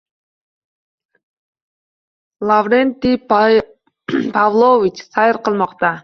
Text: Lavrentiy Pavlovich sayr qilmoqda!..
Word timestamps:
Lavrentiy 2.51 3.17
Pavlovich 3.33 5.03
sayr 5.11 5.39
qilmoqda!.. 5.49 5.93